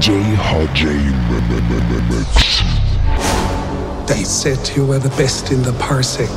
DJ 0.00 0.32
Mix. 2.08 2.62
They 4.08 4.24
said 4.24 4.74
you 4.74 4.86
were 4.86 4.98
the 4.98 5.10
best 5.10 5.52
in 5.52 5.62
the 5.62 5.72
parsec. 5.72 6.30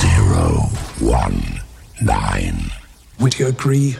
Zero, 0.00 0.62
one, 0.98 1.62
nine. 2.02 2.72
Would 3.20 3.38
you 3.38 3.46
agree? 3.46 3.96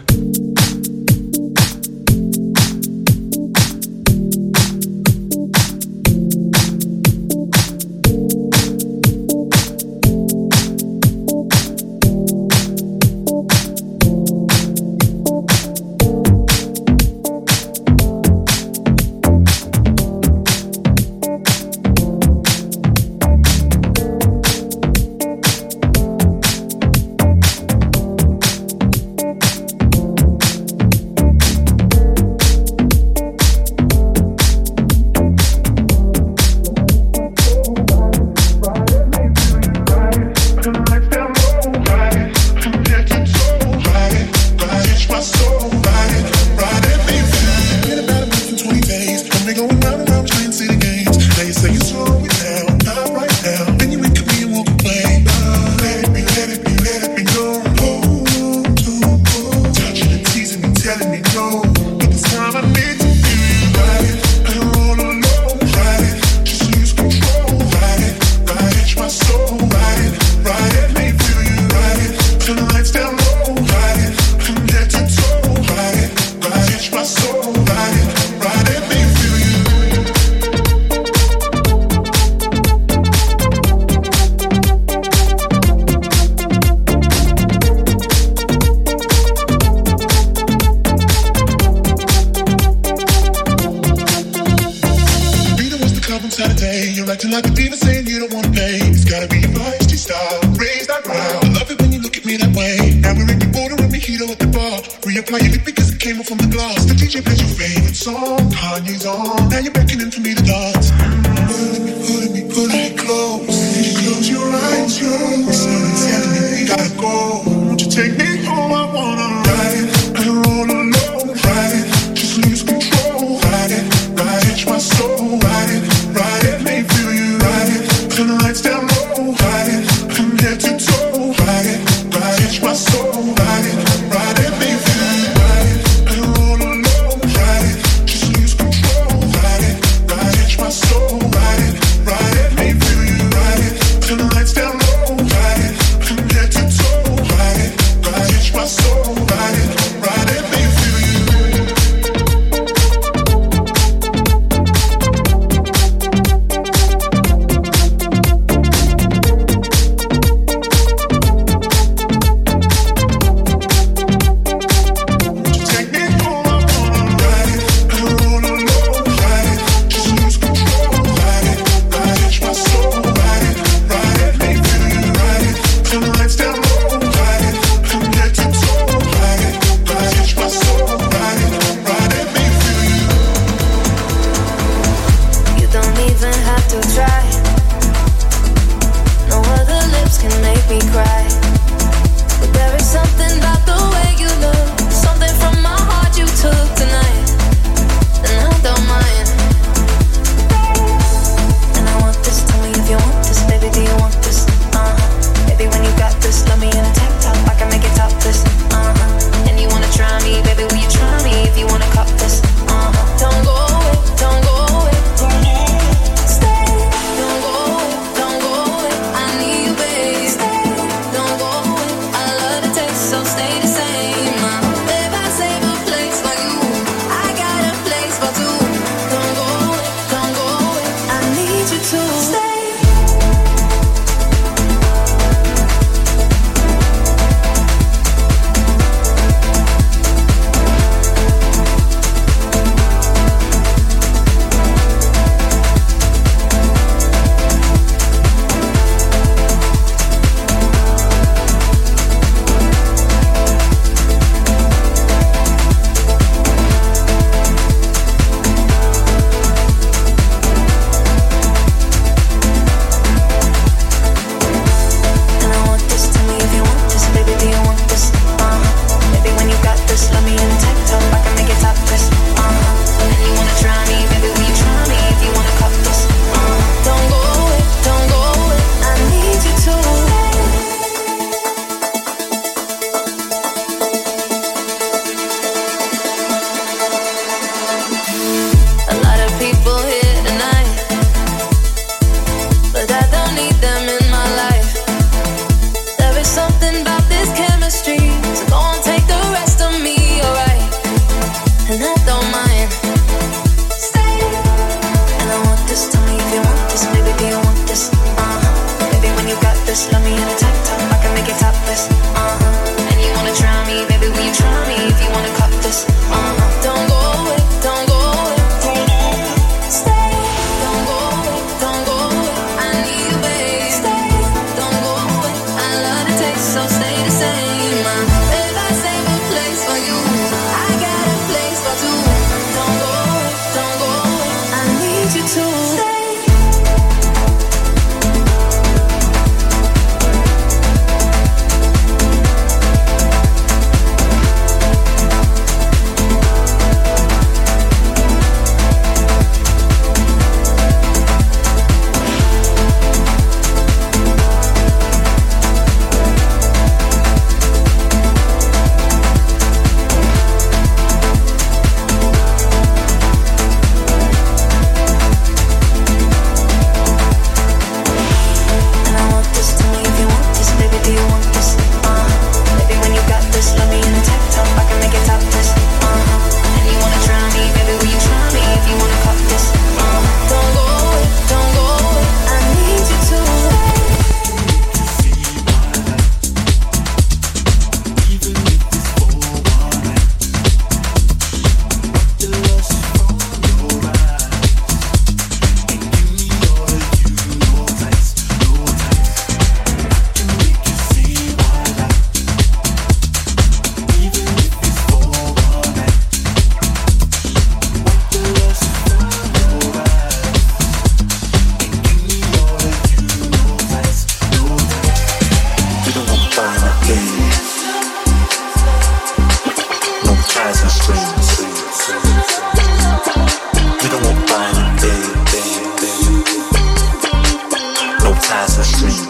no 428.13 428.21
ties 428.21 428.59
or 428.59 428.65
strings. 428.65 429.07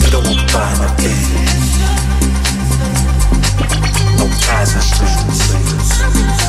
They 0.00 0.10
don't 0.10 0.24
want 0.24 0.38
to 0.40 0.54
buy 0.54 0.72
nothing. 0.78 1.16
No 4.18 4.26
ties 4.40 4.76
or 4.76 4.80
strings. 4.80 6.43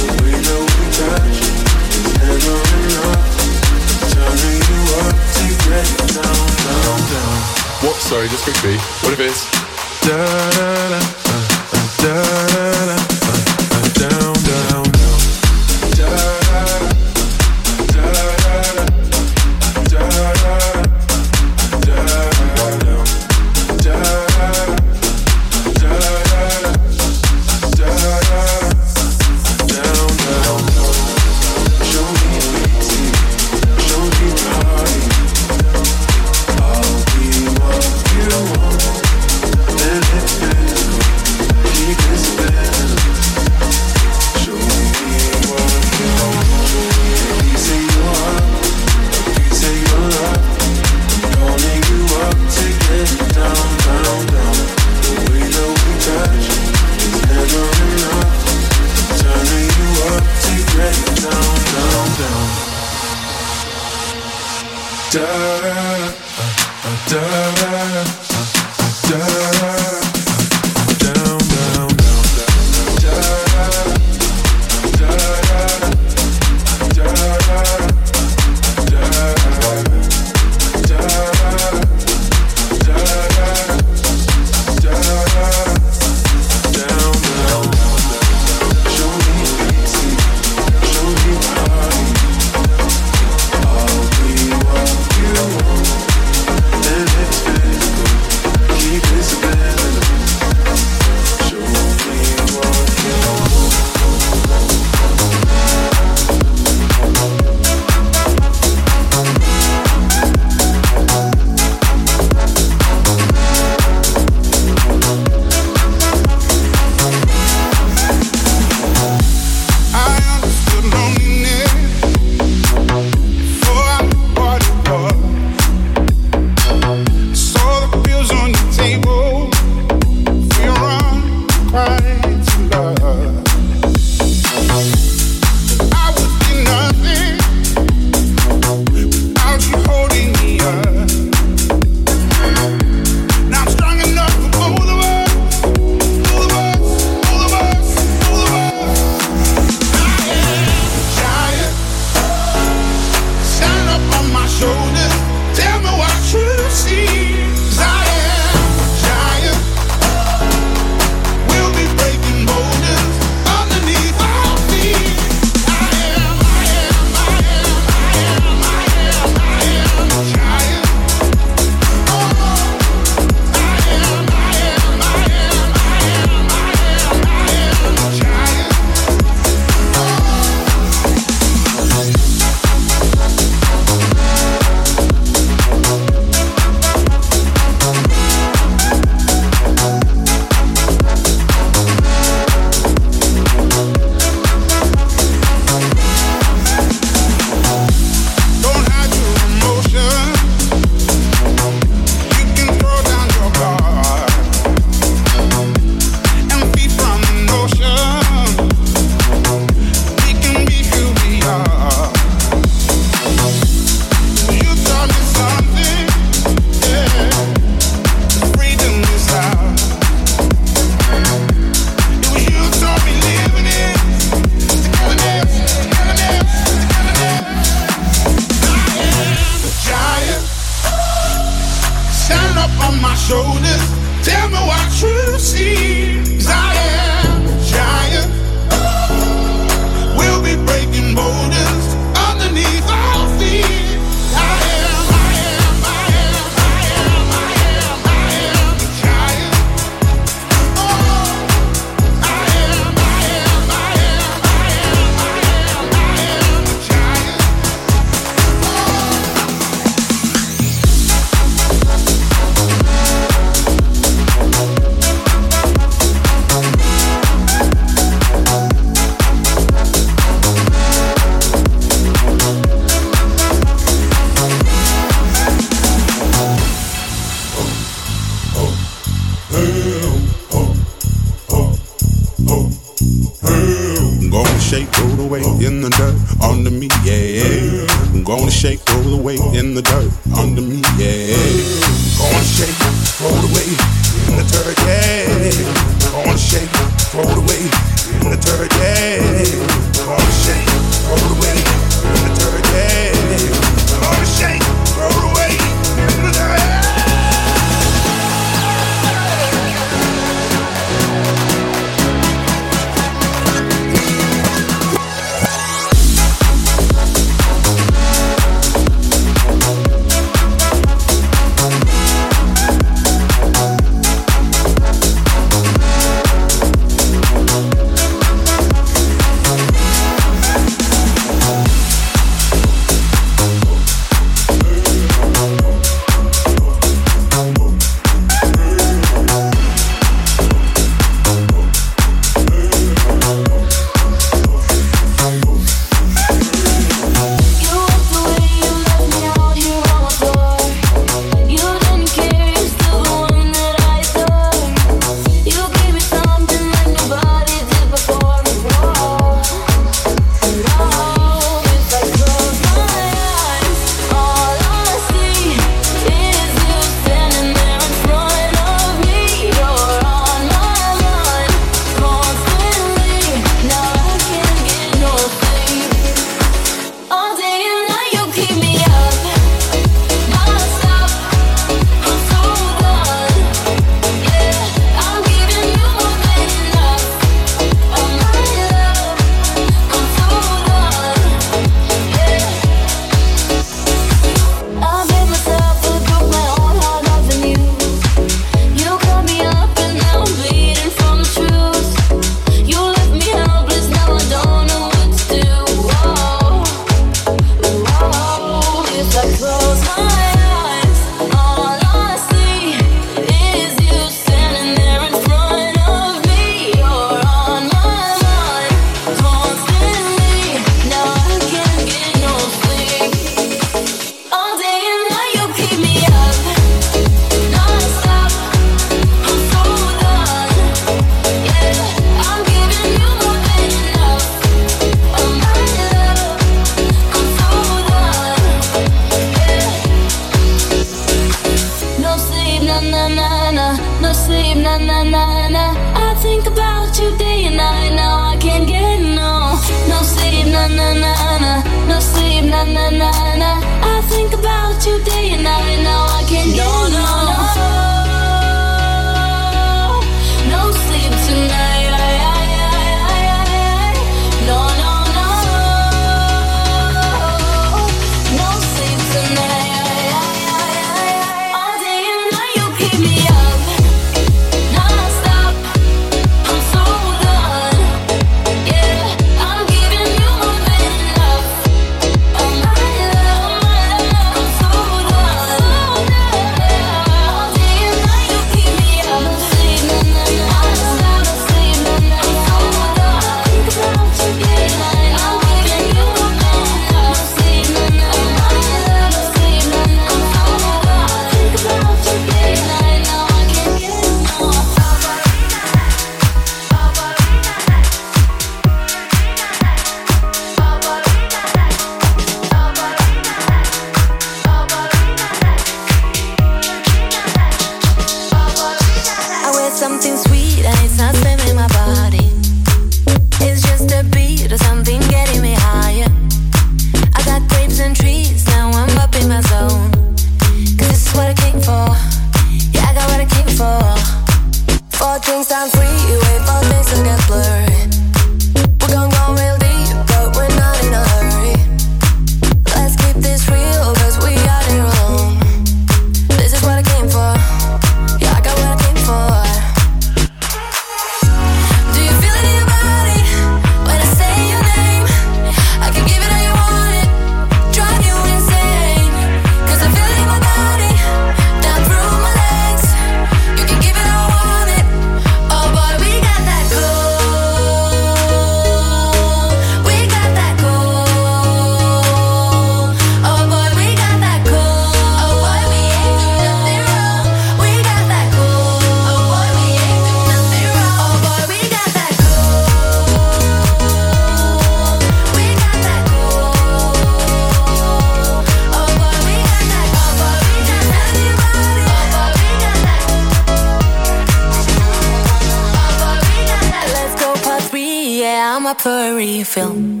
A 599.57 600.00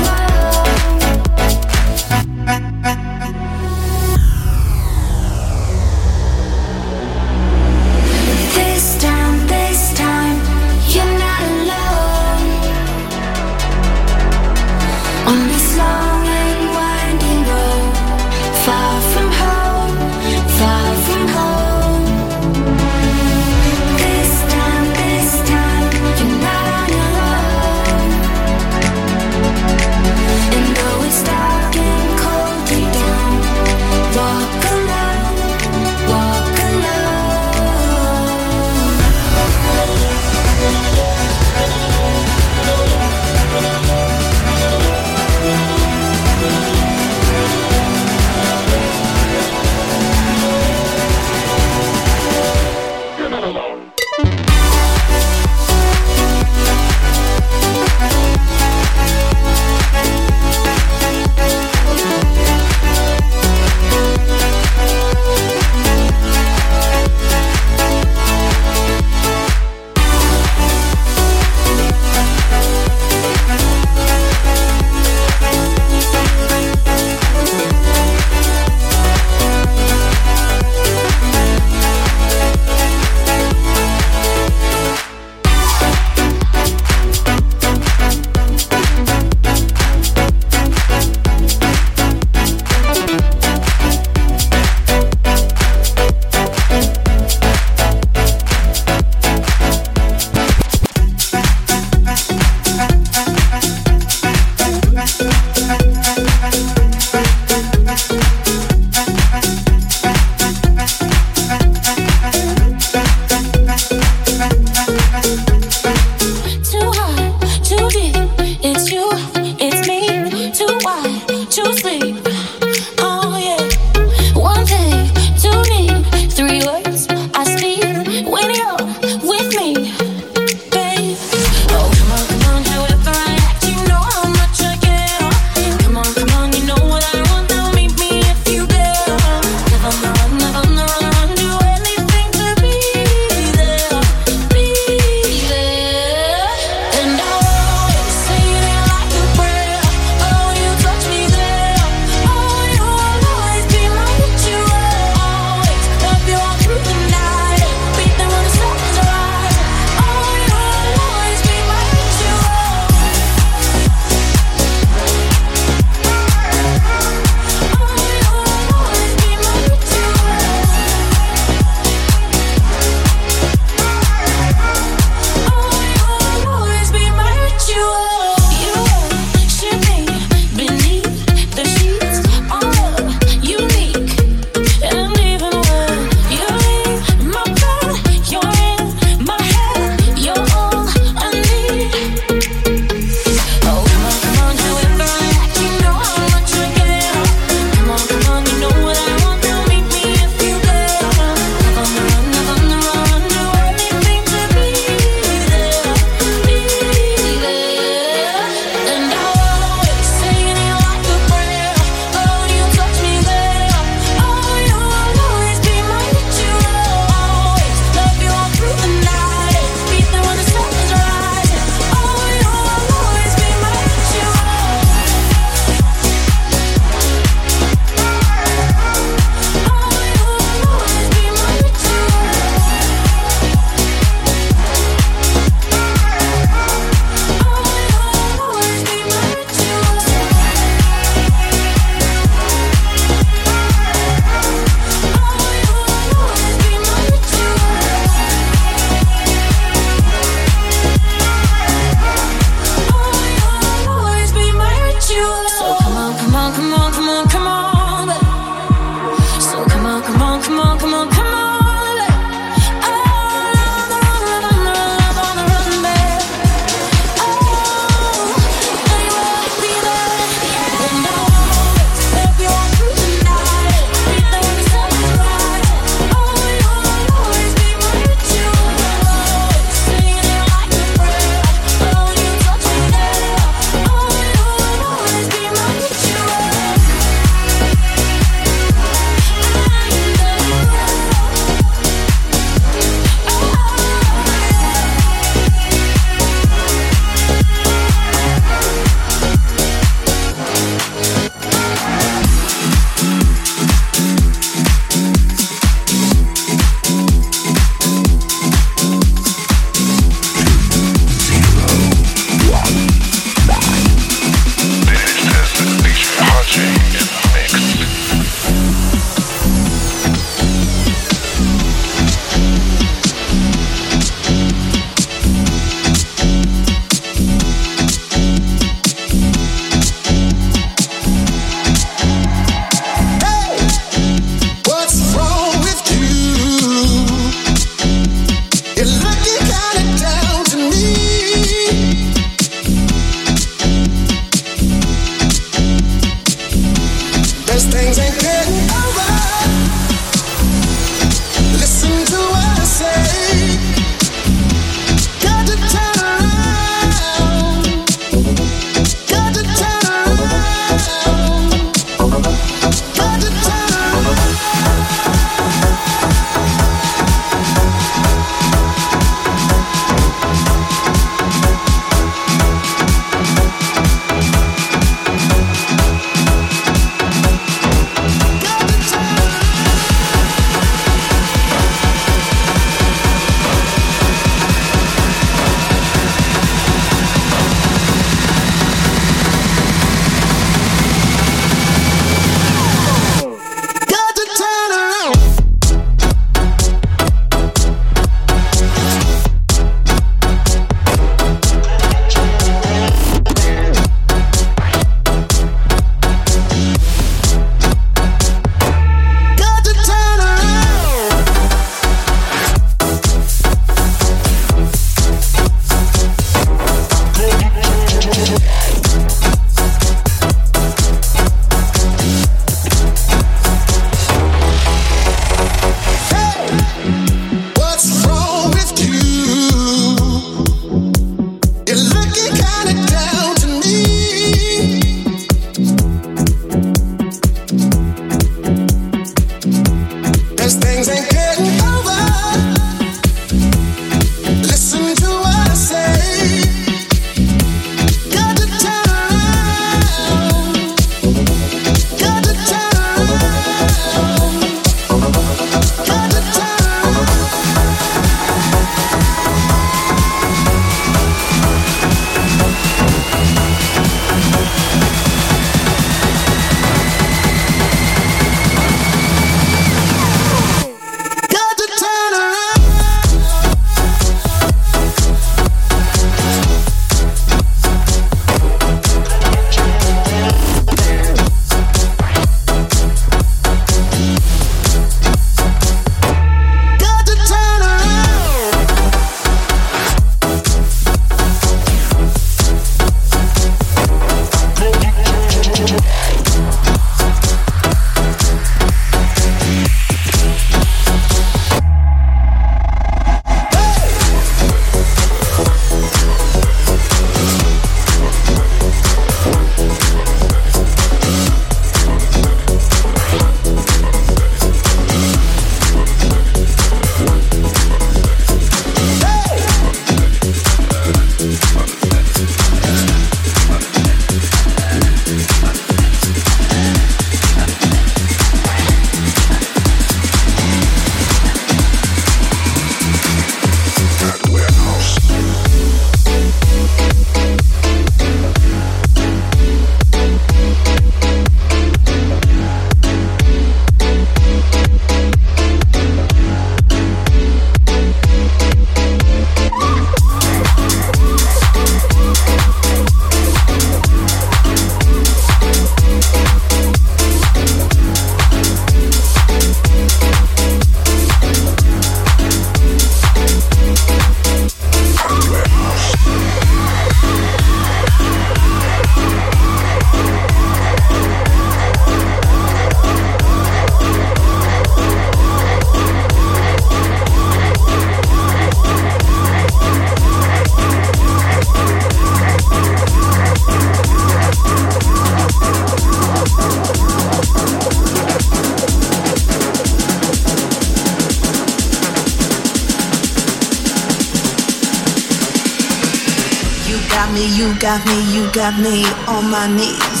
me, 597.14 597.26
you 597.36 597.54
got 597.60 597.78
me, 597.86 597.96
you 598.12 598.30
got 598.32 598.58
me 598.58 598.84
on 599.06 599.30
my 599.30 599.46
knees. 599.46 600.00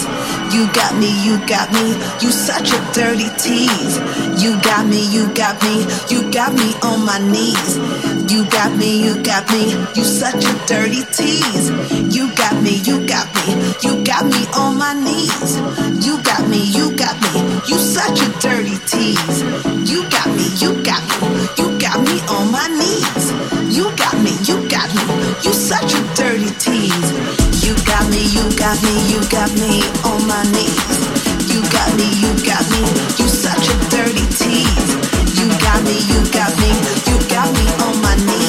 You 0.52 0.66
got 0.72 0.94
me, 0.98 1.10
you 1.24 1.38
got 1.46 1.72
me, 1.72 1.94
you 2.20 2.30
such 2.30 2.72
a 2.72 2.78
dirty 2.92 3.28
tease. 3.38 3.98
You 4.42 4.60
got 4.62 4.86
me, 4.86 5.00
you 5.14 5.32
got 5.34 5.62
me, 5.62 5.86
you 6.10 6.30
got 6.30 6.52
me 6.52 6.74
on 6.82 7.04
my 7.06 7.18
knees. 7.18 7.78
You 8.30 8.44
got 8.50 8.76
me, 8.76 8.90
you 9.02 9.22
got 9.22 9.48
me, 9.50 9.72
you 9.94 10.04
such 10.04 10.44
a 10.44 10.54
dirty 10.66 11.02
tease. 11.14 11.70
You 12.14 12.34
got 12.34 12.54
me, 12.62 12.82
you 12.82 13.06
got 13.06 13.26
me, 13.46 13.54
you 13.82 14.04
got 14.04 14.24
me 14.26 14.42
on 14.54 14.76
my 14.76 14.94
knees. 14.94 15.58
You 16.04 16.22
got 16.22 16.48
me, 16.48 16.62
you 16.76 16.96
got 16.96 17.16
me, 17.22 17.40
you 17.70 17.78
such 17.78 18.20
a 18.20 18.28
dirty 18.40 18.76
tease. 18.90 19.42
You 19.90 20.02
got 20.10 20.28
me, 20.34 20.46
you 20.58 20.82
got 20.82 21.02
me, 21.22 21.46
you 21.58 21.78
got 21.78 21.98
me 22.02 22.16
on 22.34 22.50
my 22.50 22.66
knees. 22.68 23.23
You 24.24 24.30
got 24.30 24.40
me, 24.40 24.54
you 24.54 24.68
got 24.70 24.94
me, 24.94 25.34
you 25.42 25.52
such 25.52 25.92
a 25.92 26.00
dirty 26.14 26.48
tease. 26.56 27.12
You 27.62 27.74
got 27.84 28.08
me, 28.08 28.24
you 28.32 28.40
got 28.56 28.82
me, 28.82 28.94
you 29.12 29.20
got 29.28 29.52
me 29.52 29.82
on 30.02 30.26
my 30.26 30.42
knees. 30.44 30.80
You 31.52 31.60
got 31.68 31.94
me, 31.98 32.08
you 32.24 32.32
got 32.42 32.64
me, 32.70 32.88
you 33.18 33.28
such 33.28 33.68
a 33.68 33.76
dirty 33.90 34.24
tease. 34.32 34.96
You 35.36 35.46
got 35.60 35.84
me, 35.84 35.98
you 36.08 36.24
got 36.32 36.56
me, 36.56 36.72
you 37.04 37.20
got 37.28 37.52
me 37.52 37.68
on 37.84 38.00
my 38.00 38.16
knees. 38.24 38.43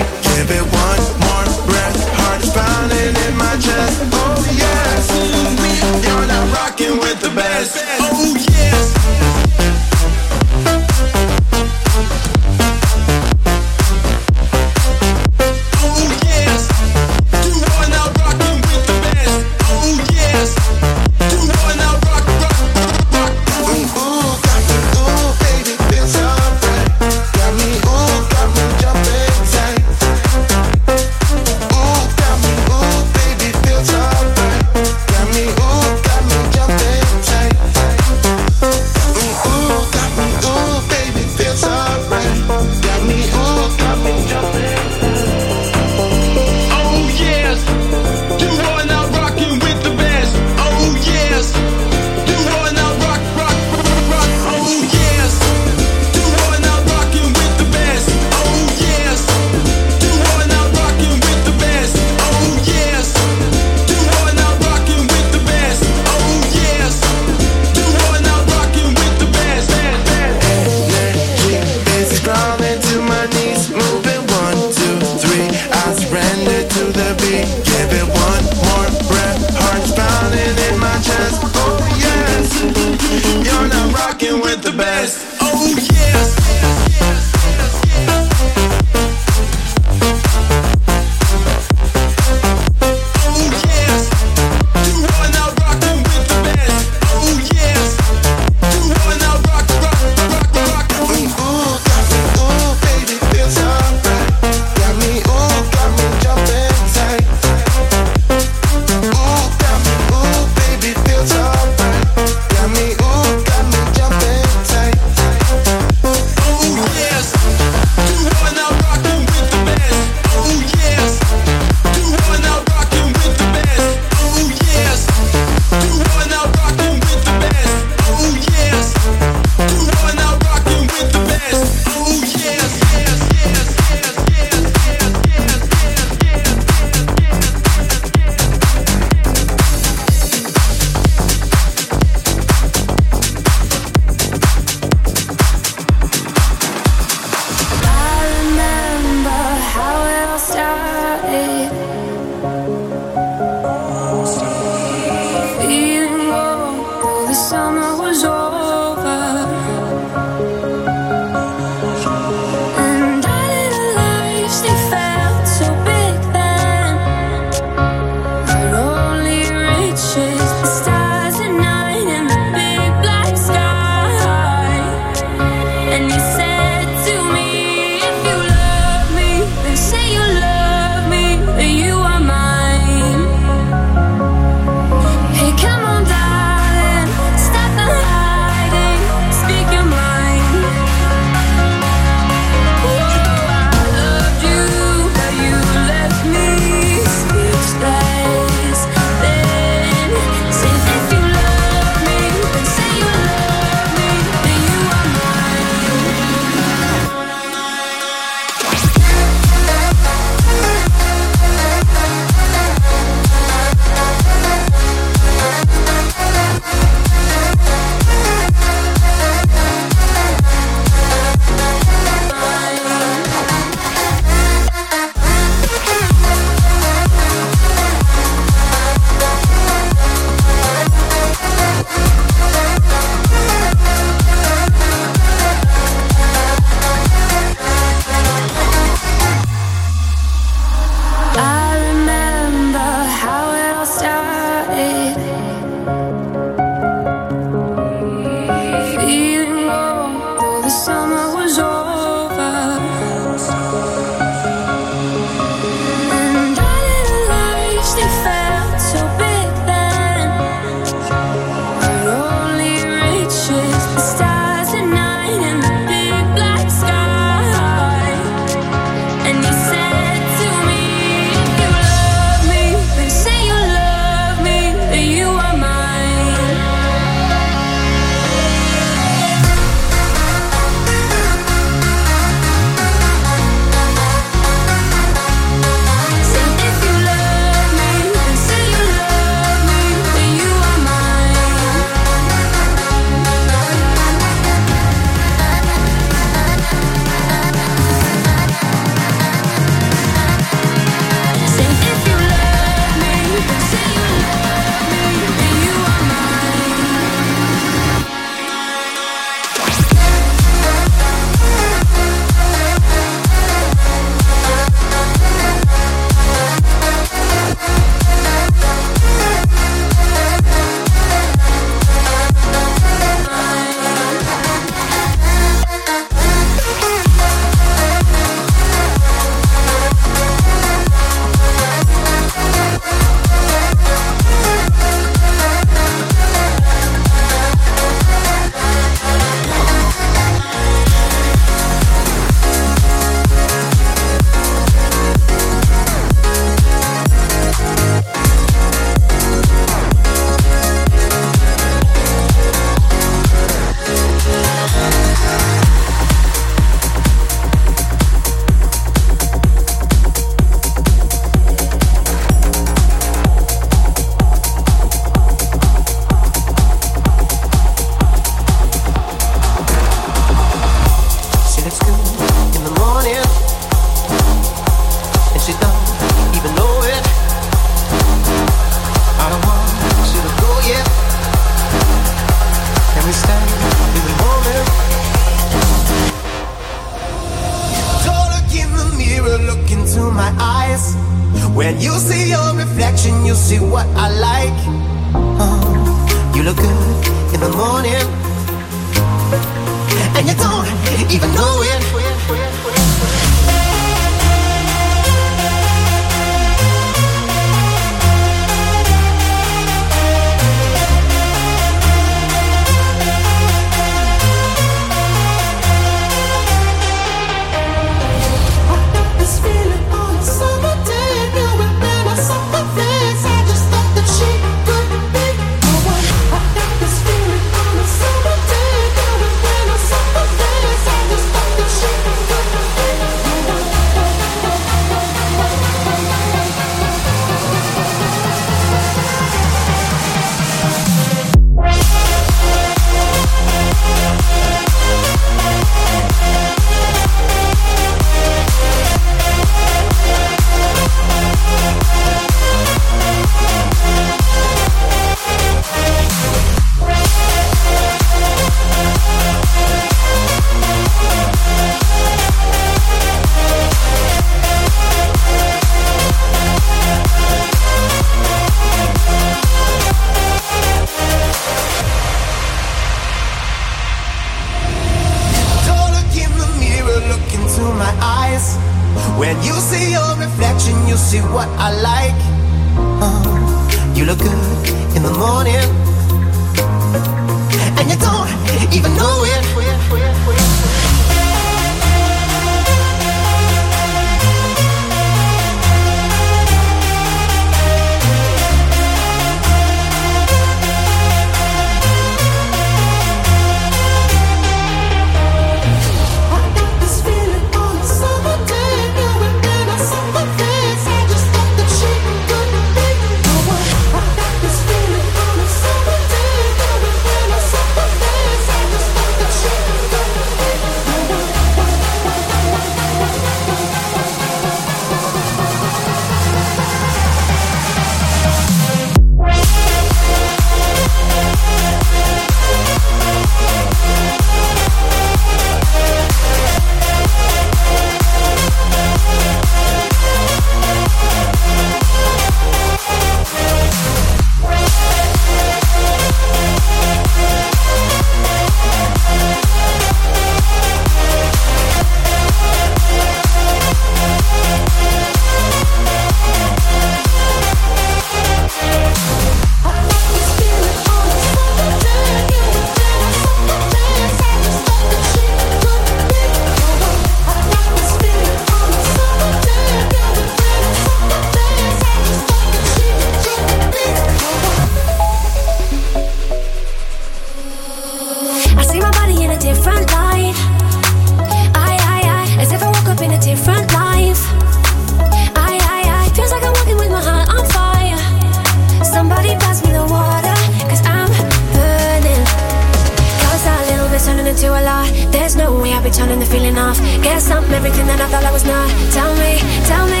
turning 596.01 596.19
the 596.19 596.25
feeling 596.25 596.57
off. 596.57 596.79
Guess 597.03 597.29
I'm 597.29 597.43
everything 597.53 597.85
that 597.85 598.01
I 598.01 598.07
thought 598.07 598.23
I 598.23 598.31
was 598.31 598.43
not. 598.43 598.67
Tell 598.91 599.13
me, 599.15 599.37
tell 599.67 599.87
me. 599.87 600.00